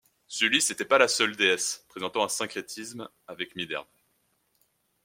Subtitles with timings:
[0.25, 3.85] Sulis n'était pas la seule déesse présentant un syncrétisme avec Minerve.